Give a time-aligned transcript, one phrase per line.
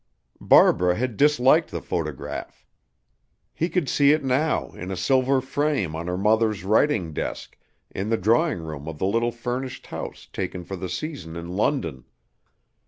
[0.41, 2.65] Barbara had disliked the photograph.
[3.53, 7.55] He could see it now, in a silver frame on her mother's writing desk,
[7.91, 12.05] in the drawing room of the little furnished house taken for the season in London.